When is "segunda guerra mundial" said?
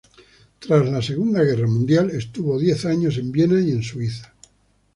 1.03-2.09